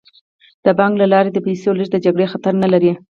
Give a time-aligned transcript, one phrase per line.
[0.65, 2.91] د بانک له لارې د پیسو لیږد د جګړې خطر نه لري.